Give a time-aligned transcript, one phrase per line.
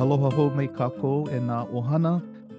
[0.00, 2.10] Aloha ho mai kako e nā ohana.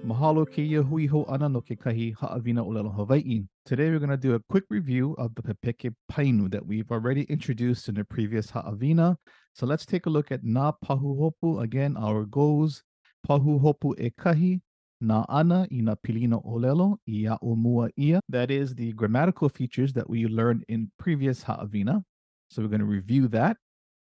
[0.06, 3.40] Mahalo ke ia hui ho ana no ke kahi haawina olelo Hawaii.
[3.66, 7.24] Today we're going to do a quick review of the Pepeke Painu that we've already
[7.24, 9.16] introduced in the previous haawina.
[9.54, 11.60] So let's take a look at Nā Pahuhopu.
[11.60, 12.84] Again, our goals.
[13.28, 14.60] Pahuhopu e kahi.
[15.02, 18.20] Nā ana i nā pilina olelo i a o ia.
[18.28, 22.04] That is the grammatical features that we learned in previous haawina.
[22.50, 23.56] So we're going to review that.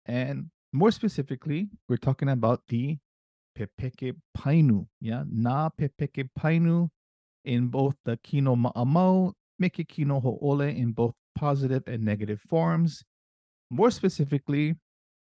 [0.05, 2.99] And more specifically, we're talking about the
[3.59, 4.87] Pepeke Painu.
[5.01, 6.89] Yeah, Na Pepeke Painu
[7.45, 13.03] in both the Kino Ma'amau, Meke Kino Ho'ole in both positive and negative forms.
[13.71, 14.75] More specifically,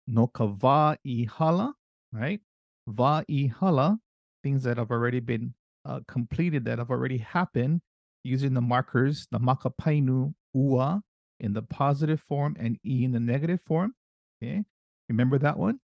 [0.06, 1.74] No Kava i Hala,
[2.12, 2.40] right?
[2.88, 3.98] Va i Hala,
[4.42, 7.80] things that have already been uh, completed, that have already happened,
[8.24, 11.00] using the markers, the Maka Painu Ua
[11.38, 13.94] in the positive form and E in the negative form.
[14.42, 14.64] Okay.
[15.08, 15.80] Remember that one?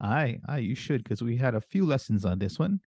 [0.00, 2.80] Aye, aye, you should, because we had a few lessons on this one.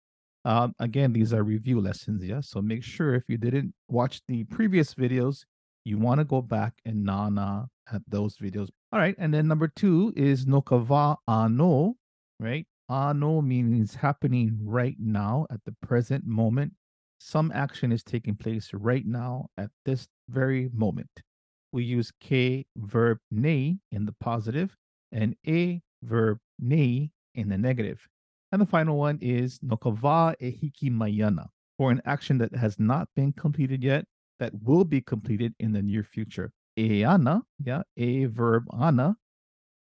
[0.45, 2.41] Um, again, these are review lessons, yeah.
[2.41, 5.45] So make sure if you didn't watch the previous videos,
[5.85, 8.69] you want to go back and nana at those videos.
[8.91, 11.95] All right, and then number two is nokava ano,
[12.39, 12.65] right?
[12.89, 16.73] Ano means happening right now at the present moment.
[17.19, 21.09] Some action is taking place right now at this very moment.
[21.71, 24.75] We use K verb ne in the positive
[25.11, 28.07] and A verb nei in the negative.
[28.51, 33.33] And the final one is nokava ehiki mayana for an action that has not been
[33.33, 34.05] completed yet
[34.39, 36.51] that will be completed in the near future.
[36.77, 39.15] Eana, yeah, a verb ana.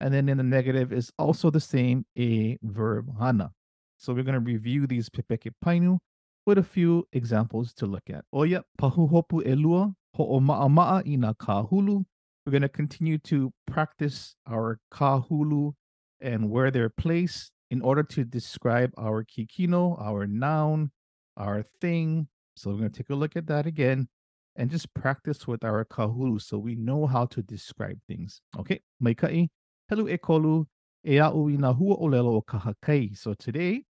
[0.00, 3.52] And then in the negative is also the same a verb ana.
[3.98, 5.98] So we're going to review these pepeke painu
[6.44, 8.24] with a few examples to look at.
[8.32, 12.04] Oh, Oya pahuhopu elua ho'oma'ama'a ina kahulu.
[12.44, 15.74] We're going to continue to practice our kahulu
[16.22, 20.90] and where they're placed in order to describe our kikino, our noun,
[21.36, 22.28] our thing.
[22.56, 24.08] So we're going to take a look at that again
[24.56, 28.40] and just practice with our kahulu so we know how to describe things.
[28.58, 29.48] Okay, maikai,
[29.88, 30.66] hello ekolu,
[31.06, 33.16] ea'u ina hua olelo o kahakai.
[33.16, 33.84] So today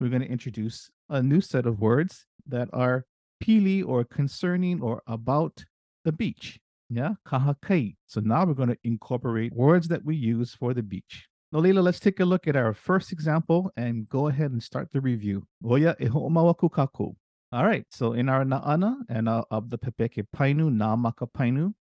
[0.00, 3.04] we're going to introduce a new set of words that are
[3.42, 5.64] pili or concerning or about
[6.04, 6.58] the beach.
[6.88, 7.96] Yeah, kahakai.
[8.06, 11.26] So now we're going to incorporate words that we use for the beach.
[11.54, 15.00] Nolila, let's take a look at our first example and go ahead and start the
[15.00, 15.46] review.
[15.64, 17.14] Oya e ho'omawaku kaku.
[17.52, 21.72] All right, so in our na'ana and uh, of the pepeke painu, na maka painu.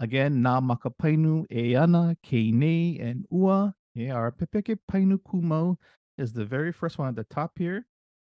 [0.00, 3.74] Again, na maka painu, e ana, ke and ua.
[3.94, 5.78] Yeah, our pepeke painu kumo
[6.16, 7.86] is the very first one at the top here.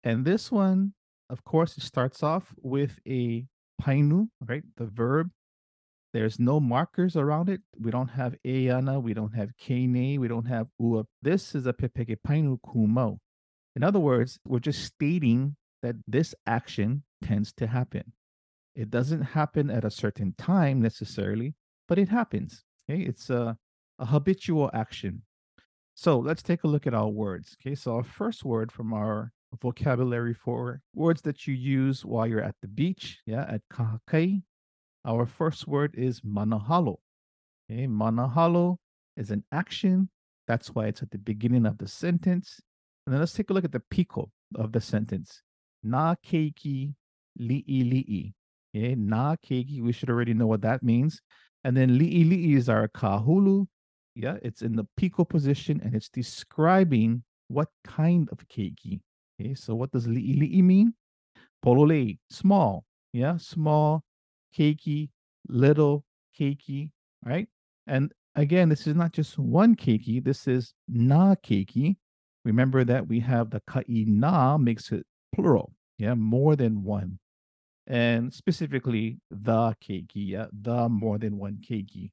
[0.03, 0.95] And this one,
[1.29, 3.45] of course, it starts off with a
[3.83, 4.65] painu, right?
[4.79, 5.31] The verb
[6.15, 7.61] there's no markers around it.
[7.77, 11.01] We don't have Ayana, we don't have Kane, we don't have Ua.
[11.01, 13.19] Uh, this is a Pepeke Painu Kumo.
[13.75, 18.13] In other words, we're just stating that this action tends to happen.
[18.77, 21.55] It doesn't happen at a certain time necessarily,
[21.89, 22.63] but it happens.
[22.89, 23.59] Okay, it's a,
[23.99, 25.23] a habitual action.
[25.97, 27.57] So let's take a look at our words.
[27.61, 32.41] Okay, so our first word from our vocabulary for words that you use while you're
[32.41, 34.43] at the beach, yeah, at Kahakai,
[35.05, 36.97] our first word is manahalo.
[37.71, 38.77] Okay, manahalo
[39.17, 40.09] is an action.
[40.47, 42.61] That's why it's at the beginning of the sentence.
[43.07, 45.43] And then let's take a look at the piko of the sentence.
[45.83, 46.95] Na keiki
[47.39, 48.33] li'i li'i.
[48.75, 51.21] Okay, na keiki, we should already know what that means.
[51.65, 53.67] And then li'i li'i is our kahulu.
[54.15, 59.01] Yeah, it's in the piko position and it's describing what kind of keiki.
[59.41, 60.95] Okay, so what does li'i li'i mean?
[61.63, 62.85] Polole, small.
[63.13, 64.03] Yeah, small
[64.57, 65.11] keiki,
[65.49, 66.05] little
[66.39, 66.91] keiki,
[67.25, 67.49] right?
[67.87, 71.97] And again, this is not just one keiki, this is na keiki.
[72.45, 77.19] Remember that we have the kai na makes it plural, yeah, more than one.
[77.87, 82.11] And specifically the keiki, yeah, the more than one keiki.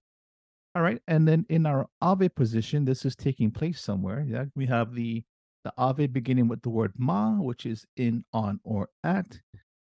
[0.73, 4.25] All right, and then in our ave position, this is taking place somewhere.
[4.27, 5.23] Yeah, we have the
[5.63, 9.39] the ave beginning with the word ma, which is in, on, or at.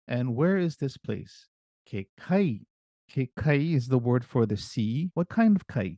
[0.08, 1.48] And where is this place?
[1.90, 2.62] Kekai.
[3.12, 5.10] Kekai is the word for the sea.
[5.14, 5.98] What kind of kai?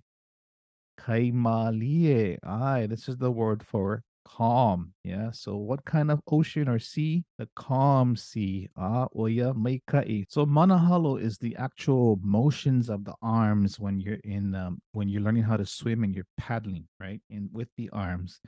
[0.98, 2.38] Kaimalie.
[2.44, 4.94] Aye, this is the word for calm.
[5.04, 5.32] Yeah.
[5.32, 7.24] So what kind of ocean or sea?
[7.38, 8.70] The calm sea.
[8.76, 10.26] Ah, oya meikai.
[10.28, 15.22] So manahalo is the actual motions of the arms when you're in um, when you're
[15.22, 17.22] learning how to swim and you're paddling, right?
[17.30, 18.42] And with the arms.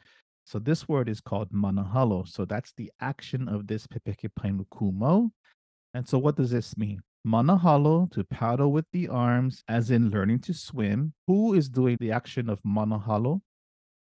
[0.46, 2.28] So this word is called manahalo.
[2.28, 4.30] So that's the action of this pepeke
[4.72, 5.30] kumo.
[5.94, 7.02] And so what does this mean?
[7.28, 11.14] Manahalo to paddle with the arms, as in learning to swim.
[11.28, 13.42] Who is doing the action of manahalo?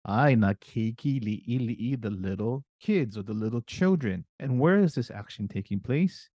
[0.08, 4.24] Aina keiki li'i the little kids or the little children.
[4.38, 6.30] And where is this action taking place?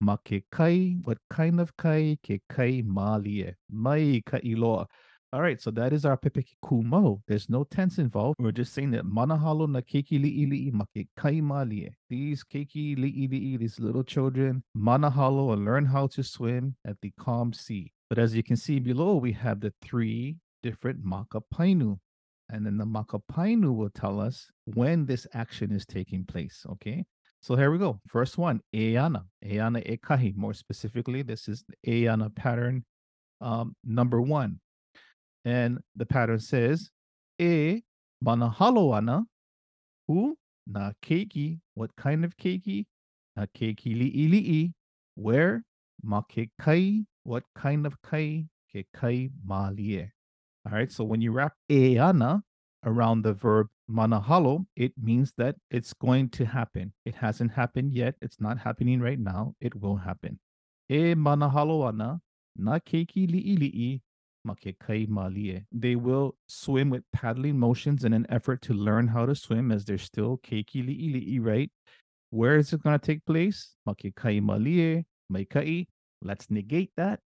[0.00, 2.18] Ma ke kai, what kind of kai?
[2.26, 3.54] Ke kai malie.
[3.70, 4.86] Mai ka iloa.
[5.36, 7.22] All right, so that is our pepeki kumo.
[7.28, 8.36] There's no tense involved.
[8.38, 11.94] We're just saying that manahalo na keiki li'i li'i ma ke kai malie.
[12.08, 17.12] These keiki li'i li'i, these little children, manahalo and learn how to swim at the
[17.20, 17.92] calm sea.
[18.08, 21.98] But as you can see below, we have the three different makapainu.
[22.48, 26.64] And then the makapainu will tell us when this action is taking place.
[26.66, 27.04] Okay.
[27.42, 28.00] So here we go.
[28.08, 29.24] First one, Eana.
[29.44, 30.34] Eana ekahi.
[30.34, 32.86] More specifically, this is the Eana pattern
[33.42, 34.60] um, number one.
[35.46, 36.90] And the pattern says,
[37.38, 37.82] eh, E
[38.22, 39.24] manahalo ana
[40.08, 41.60] hu na keiki.
[41.74, 42.86] What kind of keiki?
[43.36, 44.72] Na keiki li'i li'i.
[45.14, 45.62] Where?
[46.02, 47.04] Ma ke kai.
[47.22, 48.46] What kind of kai?
[48.74, 50.10] Ke kai malie.
[50.66, 50.90] All right.
[50.90, 52.42] So when you wrap eana
[52.84, 56.92] around the verb manahalo, it means that it's going to happen.
[57.04, 58.16] It hasn't happened yet.
[58.20, 59.54] It's not happening right now.
[59.60, 60.40] It will happen.
[60.88, 62.20] E manahalo ana
[62.56, 64.05] na keiki li'i li'i makekai malie.
[65.72, 69.84] They will swim with paddling motions in an effort to learn how to swim as
[69.84, 71.70] they're still keiki li'i li'i, right?
[72.30, 73.74] Where is it going to take place?
[73.88, 75.86] Makekai malie, maikai.
[76.22, 77.20] Let's negate that.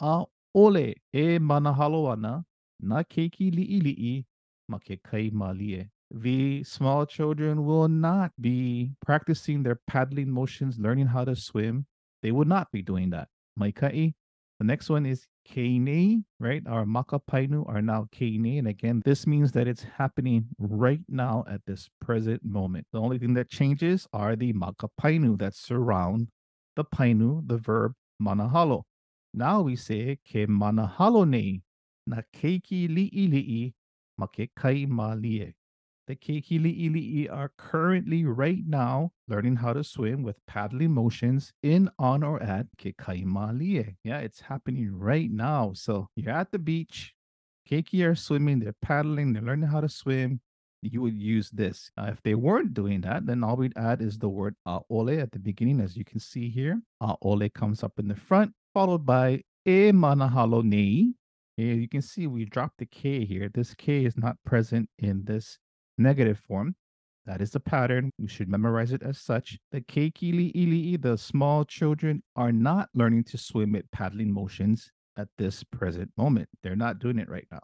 [0.00, 0.24] A
[0.54, 2.44] ole e manahalo ana
[2.80, 4.24] na keiki li'i li'i
[4.70, 5.90] makekai malie.
[6.10, 11.86] The small children will not be practicing their paddling motions, learning how to swim.
[12.22, 13.28] They will not be doing that.
[13.58, 14.14] Maikai.
[14.58, 16.62] The next one is Kane, right?
[16.66, 18.58] Our Makapainu are now Kane.
[18.58, 22.86] And again, this means that it's happening right now at this present moment.
[22.92, 26.28] The only thing that changes are the Makapainu that surround
[26.76, 28.82] the Painu, the verb manahalo.
[29.34, 31.62] Now we say ke manahalo ne
[32.06, 33.72] na keiki li'i li'i
[34.18, 35.54] make kai malie.
[36.10, 41.52] The keiki li'i li'i are currently right now learning how to swim with paddling motions
[41.62, 43.24] in, on, or at ke kai.
[44.02, 45.70] Yeah, it's happening right now.
[45.72, 47.14] So you're at the beach,
[47.70, 50.40] keiki are swimming, they're paddling, they're learning how to swim.
[50.82, 51.92] You would use this.
[51.96, 55.30] Uh, if they weren't doing that, then all we'd add is the word aole at
[55.30, 56.82] the beginning, as you can see here.
[57.00, 61.14] Aole comes up in the front, followed by e manahalo nei.
[61.56, 63.48] You can see we dropped the K here.
[63.48, 65.60] This K is not present in this
[66.00, 66.74] negative form.
[67.26, 68.10] That is the pattern.
[68.18, 69.58] You should memorize it as such.
[69.70, 75.28] The keiki li'i, the small children are not learning to swim with paddling motions at
[75.38, 76.48] this present moment.
[76.62, 77.60] They're not doing it right now.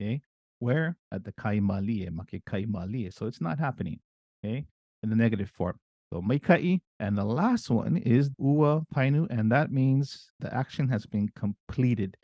[0.00, 0.22] Okay.
[0.60, 0.96] Where?
[1.10, 3.10] At the kaimalie, make kaimalie.
[3.10, 4.00] So it's not happening.
[4.44, 4.66] Okay.
[5.02, 5.78] In the negative form.
[6.12, 6.80] So maikai.
[7.00, 9.26] And the last one is ua painu.
[9.30, 12.16] And that means the action has been completed.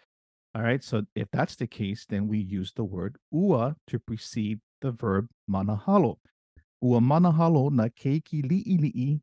[0.55, 0.85] All right.
[0.85, 5.29] So if that's the case, then we use the word ua to precede the verb
[5.51, 6.17] manahalo.
[6.83, 9.21] Ua manahalo na keiki li'i li'i.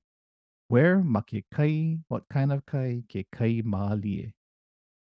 [0.69, 3.03] Where make kai, what kind of kai?
[3.07, 4.33] Ke kai malie.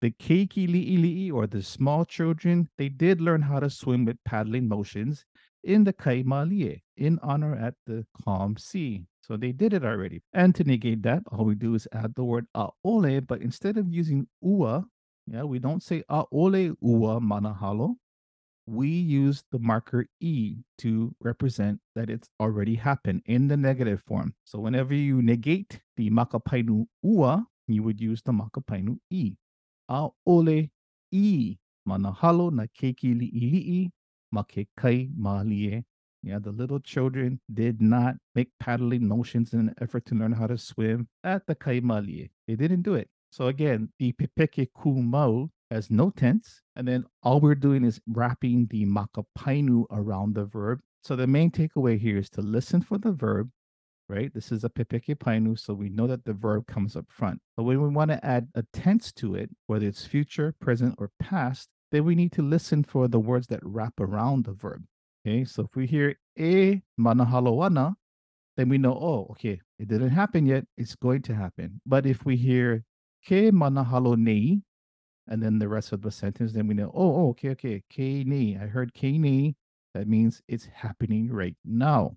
[0.00, 4.22] The keiki li'i li'i, or the small children, they did learn how to swim with
[4.24, 5.24] paddling motions
[5.64, 9.06] in the kai malie, in honor at the calm sea.
[9.22, 10.22] So they did it already.
[10.34, 13.88] And to negate that, all we do is add the word aole, but instead of
[13.88, 14.84] using ua,
[15.26, 17.96] yeah, we don't say aole ua manahalo.
[18.66, 24.34] We use the marker e to represent that it's already happened in the negative form.
[24.44, 29.34] So whenever you negate the makapainu ua, you would use the makapainu e.
[29.90, 30.70] Aole
[31.12, 33.90] E manahalo na keiki li'i li'i
[34.32, 35.84] make kai malie.
[36.22, 40.46] Yeah, the little children did not make paddling motions in an effort to learn how
[40.46, 42.30] to swim at the kai malie.
[42.48, 43.10] They didn't do it.
[43.30, 48.66] So again, the pepeke kumau has no tense, and then all we're doing is wrapping
[48.70, 50.80] the makapainu around the verb.
[51.02, 53.50] So the main takeaway here is to listen for the verb,
[54.08, 54.32] right?
[54.32, 57.40] This is a pepeke painu, so we know that the verb comes up front.
[57.56, 61.10] But when we want to add a tense to it, whether it's future, present, or
[61.18, 64.84] past, then we need to listen for the words that wrap around the verb.
[65.26, 67.94] Okay, so if we hear e manahaloana,
[68.56, 70.64] then we know, oh, okay, it didn't happen yet.
[70.76, 71.80] It's going to happen.
[71.84, 72.84] But if we hear
[73.24, 74.62] ke manahalo nei,
[75.28, 78.26] and then the rest of the sentence, then we know, oh, oh okay, okay, ke
[78.26, 78.58] nei.
[78.60, 79.54] I heard ke nei.
[79.94, 82.16] That means it's happening right now.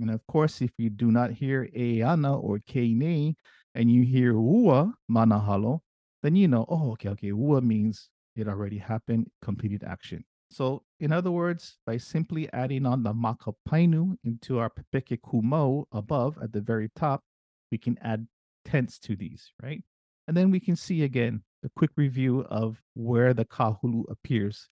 [0.00, 3.36] And of course, if you do not hear eana or ke nei,
[3.74, 5.80] and you hear ua manahalo,
[6.22, 10.24] then you know, oh, okay, okay, ua means it already happened, completed action.
[10.50, 16.38] So, in other words, by simply adding on the makapainu into our pepeke kumo above
[16.42, 17.22] at the very top,
[17.70, 18.26] we can add
[18.64, 19.82] tense to these, right?
[20.28, 24.68] And then we can see again a quick review of where the kahulu appears.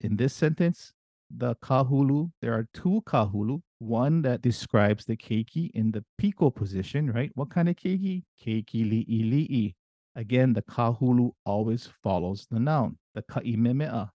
[0.00, 0.92] In this sentence,
[1.34, 3.62] the kahulu, there are two kahulu.
[3.80, 7.30] One that describes the keiki in the piko position, right?
[7.34, 8.24] What kind of keiki?
[8.42, 9.74] Keiki li'i li'i.
[10.16, 14.10] Again, the kahulu always follows the noun, the ka'imemea.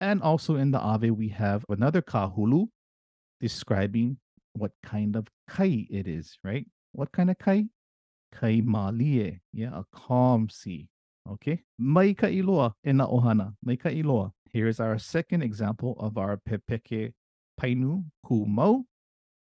[0.00, 2.68] And also in the ave, we have another kahulu
[3.40, 4.18] describing
[4.54, 6.66] what kind of kai it is, right?
[6.92, 7.66] What kind of kai?
[8.32, 10.88] Kai malie, yeah, a calm sea.
[11.28, 11.62] Okay.
[11.78, 13.54] Mai ka iloa e na ohana.
[13.62, 14.32] Mai ka iloa.
[14.52, 17.12] Here's our second example of our pepeke
[17.60, 18.84] painu ku mau,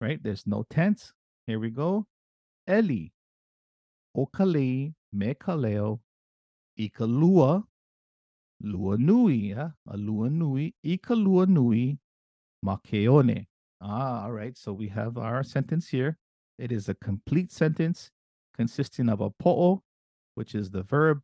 [0.01, 0.23] right?
[0.23, 1.13] There's no tense.
[1.47, 2.07] Here we go.
[2.69, 3.11] Eli.
[4.15, 6.01] O kalei me kaleo.
[6.79, 7.65] Ika lua.
[8.63, 9.71] Lua nui, yeah?
[9.89, 10.75] A lua nui.
[10.83, 11.99] Ika lua nui.
[12.65, 13.47] Makeone.
[13.81, 14.57] Ah, all right.
[14.57, 16.17] So we have our sentence here.
[16.59, 18.11] It is a complete sentence
[18.57, 19.83] consisting of a po'o,
[20.35, 21.23] which is the verb,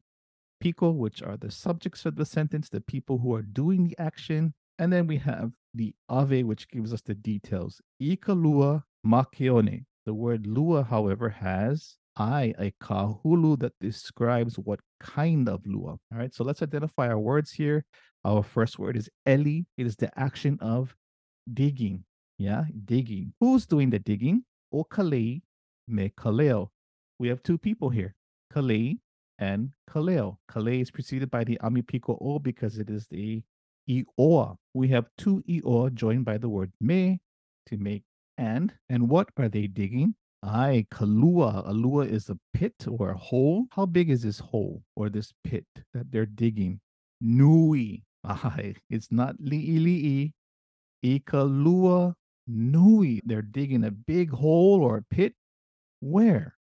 [0.63, 4.55] piko, which are the subjects of the sentence, the people who are doing the action.
[4.79, 7.81] And then we have the ave, which gives us the details.
[8.01, 9.85] Ika lua makeone.
[10.05, 15.93] The word lua, however, has I, a kahulu that describes what kind of lua.
[16.13, 17.85] All right, so let's identify our words here.
[18.25, 19.63] Our first word is eli.
[19.77, 20.95] It is the action of
[21.53, 22.05] digging.
[22.39, 23.35] Yeah, digging.
[23.41, 24.45] Who's doing the digging?
[24.73, 25.43] O kalei
[25.89, 26.69] me kaleo.
[27.23, 28.17] We have two people here,
[28.53, 28.99] kalei
[29.39, 30.39] and kaleo.
[30.51, 33.45] Kalei is preceded by the amipiko o because it is the
[33.89, 34.57] ioa.
[34.75, 37.21] We have two ioa joined by the word me
[37.67, 38.03] to make
[38.39, 38.75] and.
[38.89, 40.17] And what are they digging?
[40.43, 41.63] Ai, kalua.
[41.65, 43.67] A lua is a pit or a hole.
[43.71, 46.81] How big is this hole or this pit that they're digging?
[47.21, 48.03] Nui.
[48.25, 50.33] Ai, it's not li'i li'i.
[51.05, 52.15] Ikalua
[52.49, 53.23] nui.
[53.25, 55.35] They're digging a big hole or a pit.
[56.01, 56.57] Where?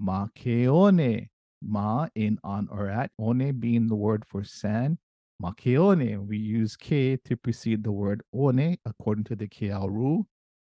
[0.00, 1.28] Makeone.
[1.62, 3.10] Ma in on or at.
[3.16, 4.98] One being the word for sand.
[5.42, 6.26] Makeone.
[6.26, 10.26] We use ke to precede the word one according to the Keao rule.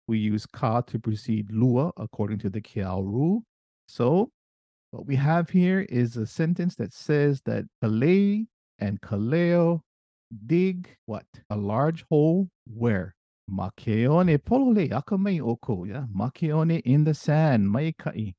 [0.08, 3.44] We use ka to precede lua according to the Keao rule.
[3.88, 4.32] So
[4.92, 8.48] what we have here is a sentence that says that kalei
[8.80, 9.82] and kaleo
[10.46, 11.26] dig what?
[11.50, 13.16] A large hole where?
[13.50, 16.06] Makeone polole akamei oko, yeah.
[16.14, 18.34] Makeone in the sand, maikai.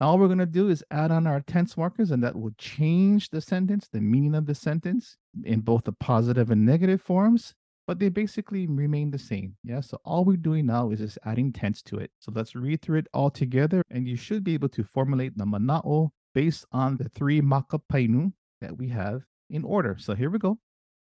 [0.00, 3.30] All we're going to do is add on our tense markers, and that will change
[3.30, 7.54] the sentence, the meaning of the sentence in both the positive and negative forms,
[7.86, 9.56] but they basically remain the same.
[9.64, 9.80] Yeah.
[9.80, 12.12] So all we're doing now is just adding tense to it.
[12.20, 15.44] So let's read through it all together, and you should be able to formulate the
[15.44, 19.96] mana'o based on the three makapainu that we have in order.
[19.98, 20.58] So here we go.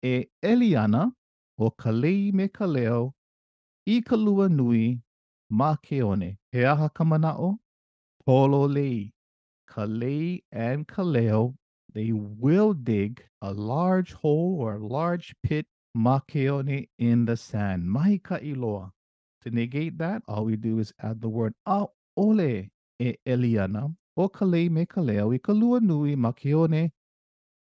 [0.01, 1.11] E Eliana
[1.57, 3.13] o kalei me kaleo
[3.85, 4.99] i kalua nui
[5.49, 6.37] ma keone.
[6.51, 7.05] He aha ka
[8.27, 9.11] Pololei.
[9.69, 11.55] Kalei and kaleo,
[11.93, 15.65] they will dig a large hole or a large pit
[15.95, 17.83] makeone in the sand.
[17.83, 18.91] Mahika iloa.
[19.41, 24.29] To negate that, all we do is add the word a ole e Eliana o
[24.29, 26.91] kalei me kaleo i kalua nui makeone.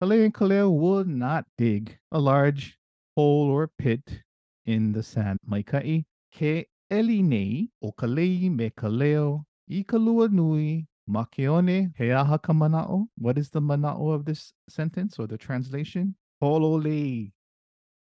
[0.02, 2.78] Kalei and kaleo will not dig a large
[3.16, 4.22] hole or pit
[4.66, 5.40] in the sand.
[5.50, 13.08] Maikai ke elinei o kalei me kaleo i kalua nui makeone he aha ka mana'o.
[13.18, 16.16] What is the mana'o of this sentence or the translation?
[16.44, 17.32] Pololei.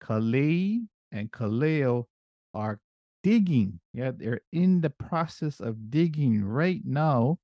[0.02, 2.06] Kalei and kaleo
[2.54, 2.80] are
[3.22, 3.80] digging.
[3.92, 7.38] Yeah, they're in the process of digging right now.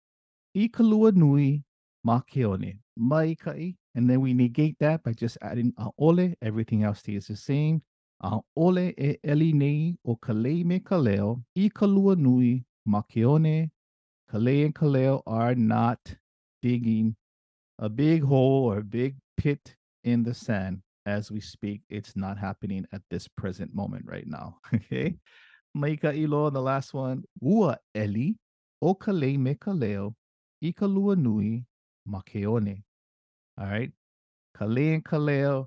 [0.56, 1.62] I kalua nui
[2.06, 2.78] makeone.
[2.98, 3.76] Maikai.
[3.94, 6.34] And then we negate that by just adding a ole.
[6.42, 7.82] Everything else stays the same.
[8.22, 11.42] A ole e eli nei o kalei me kaleo.
[11.54, 13.70] I kalua nui makeone.
[14.34, 16.00] Kalei and kaleo are not
[16.60, 17.14] digging
[17.78, 21.82] a big hole or a big pit in the sand as we speak.
[21.88, 24.58] It's not happening at this present moment right now.
[24.74, 25.14] Okay.
[25.76, 27.22] Maika ilo, the last one.
[27.40, 28.32] Ua eli
[28.82, 30.14] o kalei me kaleo.
[30.60, 31.64] I kalua nui
[32.08, 32.82] makeone.
[33.56, 33.92] All right.
[34.58, 35.66] Kalei and kaleo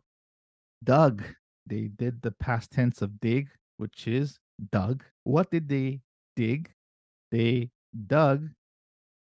[0.83, 1.23] dug.
[1.65, 3.47] They did the past tense of dig,
[3.77, 4.39] which is
[4.73, 5.05] dug.
[5.23, 6.01] What did they
[6.35, 6.69] dig?
[7.31, 7.71] They
[8.05, 8.49] dug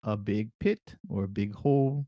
[0.03, 2.05] a big pit or a big hole.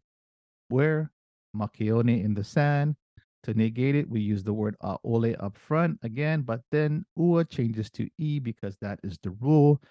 [0.69, 1.11] Where?
[1.55, 2.95] makione in the sand.
[3.43, 7.89] To negate it, we use the word aole up front again, but then ua changes
[7.91, 9.81] to e because that is the rule,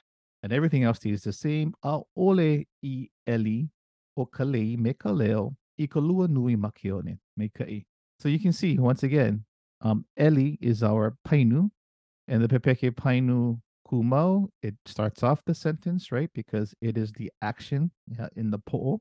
[0.42, 1.74] and everything else stays the same.
[1.84, 3.64] Aole i eli
[4.16, 7.84] o kalei me kaleo i kalua nui makeone me kai.
[8.20, 9.44] So you can see once again,
[9.80, 11.70] um, eli is our painu,
[12.28, 16.30] and the pepeke painu kumau, it starts off the sentence, right?
[16.34, 17.90] Because it is the action
[18.36, 19.00] in the po.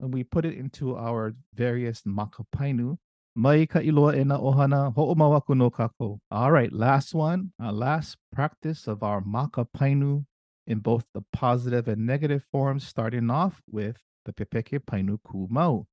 [0.00, 2.98] And we put it into our various makapainu
[3.38, 6.18] Mai ka iloa e na ohana ho'omawaku no kako.
[6.30, 10.24] All right, last one, our last practice of our makapainu
[10.66, 15.86] in both the positive and negative forms, starting off with the pepeke painu ku mau.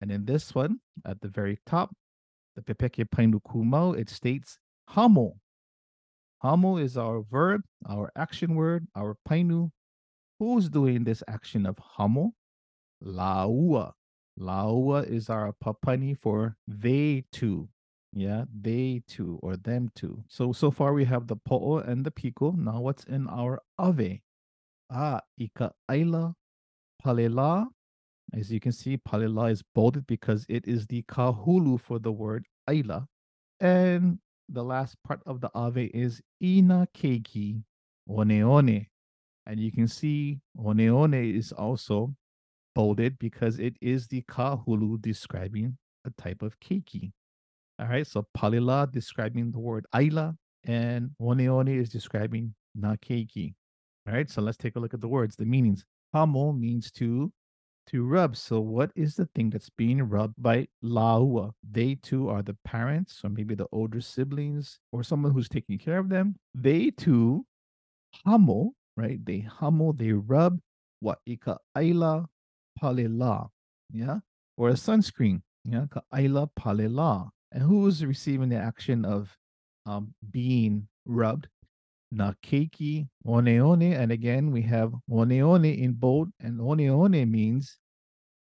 [0.00, 1.94] And in this one, at the very top,
[2.54, 5.36] the pepeke painu ku mau, it states hamo.
[6.42, 9.70] Hamo is our verb, our action word, our painu.
[10.38, 12.32] Who's doing this action of hamo?
[13.02, 13.92] Laua.
[14.38, 17.68] Laua is our papani for they two.
[18.12, 20.24] Yeah, they two or them two.
[20.28, 22.56] So so far we have the po'o and the piko.
[22.56, 24.22] Now what's in our ave?
[24.90, 26.34] Ah, ika aila
[27.04, 27.66] palela.
[28.34, 32.44] As you can see, palela is bolded because it is the kahulu for the word
[32.68, 33.06] aila.
[33.60, 37.62] And the last part of the ave is ina keiki
[38.04, 38.86] one one.
[39.46, 42.14] And you can see one one is also
[42.74, 47.12] bolded because it is the kahulu describing a type of keiki.
[47.78, 50.34] All right, so palila describing the word aila,
[50.64, 53.54] and one is describing na keiki.
[54.06, 55.84] All right, so let's take a look at the words, the meanings.
[56.12, 57.32] Hamo means to
[57.88, 58.36] to rub.
[58.36, 61.52] So what is the thing that's being rubbed by laua?
[61.68, 65.98] They too are the parents, or maybe the older siblings, or someone who's taking care
[65.98, 66.36] of them.
[66.54, 67.46] They too
[68.24, 69.24] hamo, right?
[69.24, 70.58] They hamo, they rub
[71.00, 72.26] what ika aila
[72.80, 73.48] palela,
[73.92, 74.18] yeah,
[74.56, 77.28] or a sunscreen, yeah, ka aila palela.
[77.52, 79.36] And who's receiving the action of
[79.86, 81.48] um, being rubbed?
[82.12, 87.30] Na keiki one one, and again we have one one in bold, and one one
[87.30, 87.78] means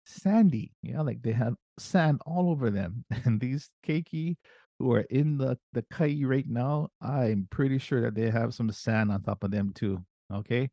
[0.05, 0.73] sandy.
[0.81, 3.05] Yeah, like they have sand all over them.
[3.25, 4.35] And these keiki
[4.79, 8.71] who are in the the kai right now, I'm pretty sure that they have some
[8.71, 10.03] sand on top of them too.
[10.33, 10.69] Okay,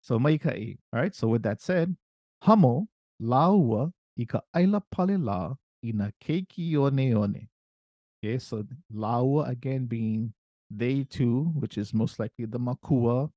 [0.00, 0.76] so mai kai.
[0.92, 1.14] All right.
[1.14, 1.96] So with that said,
[2.42, 2.86] hamo
[3.22, 5.54] laua ika aila pale la
[5.84, 7.48] ina keiki one one.
[8.18, 10.32] Okay, so laua again being
[10.70, 13.30] they too, which is most likely the makua.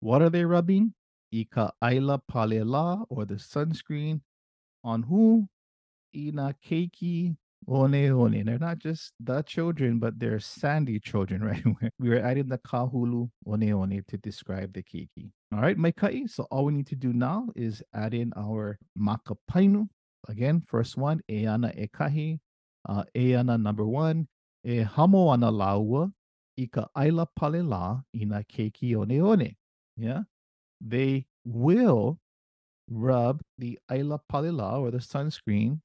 [0.00, 0.94] What are they rubbing?
[1.32, 4.20] Ika aila pale la or the sunscreen
[4.82, 5.48] on who?
[6.14, 8.44] Ina keiki one one.
[8.44, 11.64] They're not just the children, but they're sandy children, right?
[11.98, 15.30] we were adding the kahulu one one to describe the keiki.
[15.52, 16.28] All right, Maikai.
[16.28, 19.88] So all we need to do now is add in our makapainu.
[20.28, 22.38] Again, first one, eana ekahi.
[22.88, 24.26] Uh, eana number one,
[24.64, 26.10] e hamo ana laua,
[26.62, 29.56] ika aila pale la ina keiki one one.
[29.96, 30.22] Yeah,
[30.80, 32.18] they will
[32.88, 35.80] rub the aila pale la or the sunscreen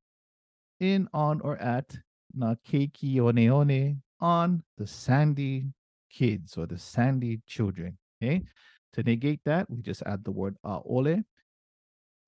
[0.79, 1.97] in, on, or at
[2.33, 5.65] na keiki one one on the sandy
[6.09, 7.97] kids or the sandy children.
[8.21, 8.41] Okay.
[8.93, 11.23] To negate that, we just add the word aole.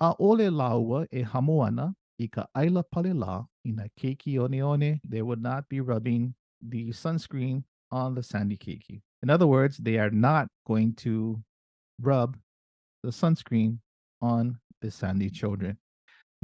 [0.02, 5.02] Aole laua e hamoana ika aila pale la ina keiki one one.
[5.08, 9.02] They would not be rubbing the sunscreen on the sandy keiki.
[9.24, 11.42] In other words, they are not going to
[12.02, 12.38] rub
[13.04, 13.80] the sunscreen
[14.22, 15.78] on the sandy children.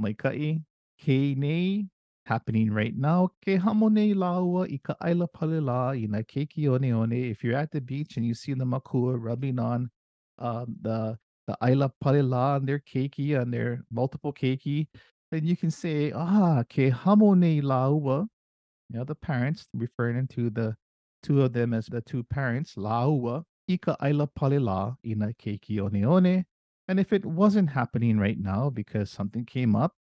[0.00, 0.62] Maikai
[1.00, 1.86] ke nei
[2.26, 3.28] happening right now.
[3.44, 7.12] Ke hamone laua ika aila palila ina keiki one one.
[7.12, 9.90] If you're at the beach and you see the makua rubbing on
[10.38, 14.88] um, the the aila pale la on their keiki on their multiple keiki,
[15.30, 18.26] then you can say ah ke hamone laua.
[18.90, 20.76] You know the parents referring to the
[21.24, 26.06] two of them as the two parents laua ika aila pale la ina keiki one
[26.06, 26.44] one.
[26.86, 29.94] And if it wasn't happening right now because something came up,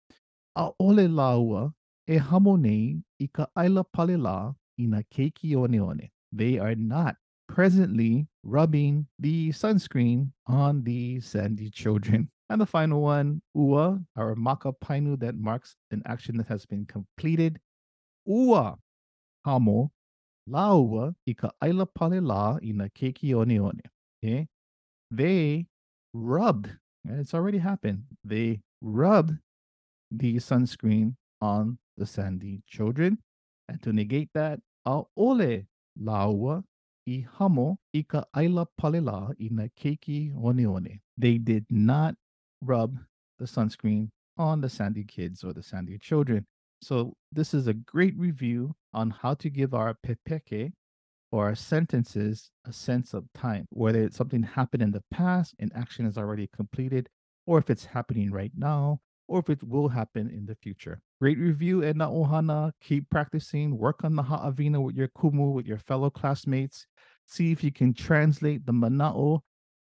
[0.56, 1.74] aole laua
[2.08, 6.10] e hamone ika aila pale la ina keiki one one.
[6.32, 7.16] They are not
[7.48, 12.30] presently rubbing the sunscreen on the sandy children.
[12.50, 16.84] And the final one, ua, our maka painu that marks an action that has been
[16.84, 17.60] completed.
[18.26, 18.76] Ua
[19.46, 19.92] hamo
[20.50, 23.80] laua ika aila pale la ina keiki one one.
[24.22, 24.48] Okay,
[25.10, 25.66] they
[26.12, 26.70] rubbed.
[27.04, 28.04] It's already happened.
[28.24, 29.38] They rubbed
[30.10, 33.18] the sunscreen on the sandy children.
[33.68, 35.66] And to negate that, aole
[35.98, 36.64] laua
[37.06, 41.00] i hamo ika aila palela ina keiki one one.
[41.16, 42.14] They did not
[42.62, 42.98] rub
[43.38, 46.46] the sunscreen on the sandy kids or the sandy children.
[46.82, 50.72] So this is a great review on how to give our pepeke
[51.30, 55.70] or our sentences a sense of time, whether it's something happened in the past, an
[55.74, 57.08] action is already completed,
[57.46, 61.00] or if it's happening right now, or if it will happen in the future.
[61.20, 62.72] Great review, Edna Ohana.
[62.82, 63.78] Keep practicing.
[63.78, 66.86] Work on the Ha'avina with your kumu, with your fellow classmates.
[67.26, 69.40] See if you can translate the mana'o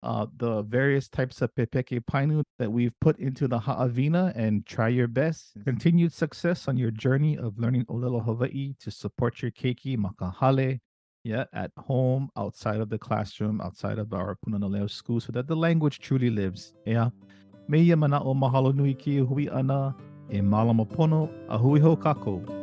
[0.03, 4.89] uh, the various types of pepeke painu that we've put into the ha'avina and try
[4.89, 5.53] your best.
[5.63, 10.79] Continued success on your journey of learning Olelo Hawaii to support your keiki makahale,
[11.23, 15.55] yeah, at home, outside of the classroom, outside of our Punana school, so that the
[15.55, 16.73] language truly lives.
[16.85, 17.09] Yeah.
[17.69, 19.95] Meia mana o mahalo nui ki hui ana,
[20.29, 22.62] e malama pono, a hui ho kako.